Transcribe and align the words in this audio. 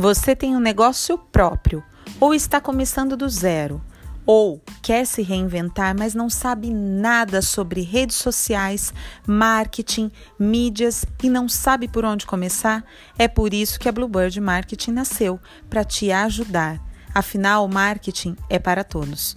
Você 0.00 0.34
tem 0.34 0.56
um 0.56 0.60
negócio 0.60 1.18
próprio 1.18 1.84
ou 2.18 2.32
está 2.32 2.58
começando 2.58 3.18
do 3.18 3.28
zero? 3.28 3.82
Ou 4.24 4.58
quer 4.80 5.04
se 5.04 5.20
reinventar, 5.20 5.94
mas 5.94 6.14
não 6.14 6.30
sabe 6.30 6.72
nada 6.72 7.42
sobre 7.42 7.82
redes 7.82 8.16
sociais, 8.16 8.94
marketing, 9.26 10.10
mídias 10.38 11.04
e 11.22 11.28
não 11.28 11.50
sabe 11.50 11.86
por 11.86 12.02
onde 12.02 12.24
começar? 12.24 12.82
É 13.18 13.28
por 13.28 13.52
isso 13.52 13.78
que 13.78 13.90
a 13.90 13.92
Bluebird 13.92 14.40
Marketing 14.40 14.92
nasceu 14.92 15.38
para 15.68 15.84
te 15.84 16.10
ajudar. 16.10 16.80
Afinal, 17.14 17.66
o 17.66 17.68
marketing 17.68 18.36
é 18.48 18.58
para 18.58 18.82
todos. 18.82 19.36